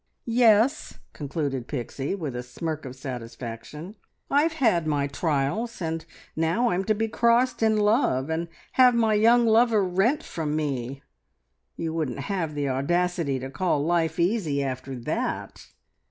Yes," 0.25 0.97
concluded 1.13 1.67
Pixie, 1.67 2.15
with 2.15 2.35
a 2.35 2.41
smirk 2.41 2.85
of 2.85 2.95
satisfaction, 2.95 3.95
"I've 4.31 4.53
had 4.53 4.87
my 4.87 5.05
trials, 5.05 5.79
and 5.79 6.03
now 6.35 6.69
I'm 6.71 6.83
to 6.85 6.95
be 6.95 7.07
crossed 7.07 7.61
in 7.61 7.77
love, 7.77 8.27
and 8.27 8.47
have 8.71 8.95
my 8.95 9.13
young 9.13 9.45
lover 9.45 9.83
rent 9.83 10.23
from 10.23 10.55
me.... 10.55 11.03
You 11.75 11.93
couldn't 11.93 12.17
have 12.21 12.55
the 12.55 12.67
audacity 12.67 13.37
to 13.41 13.51
call 13.51 13.83
life 13.85 14.17
easy 14.19 14.63
after 14.63 14.95
that!" 14.95 15.67